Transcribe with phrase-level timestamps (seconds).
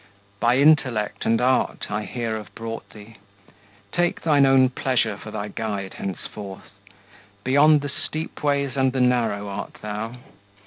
[0.39, 3.17] By intellect and art I here have brought thee;
[3.91, 6.71] Take thine own pleasure for thy guide henceforth;
[7.43, 10.15] Beyond the steep ways and the narrow art thou.